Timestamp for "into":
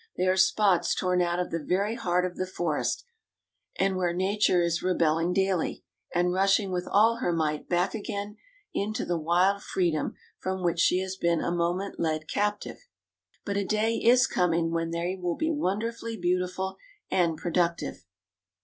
8.73-9.05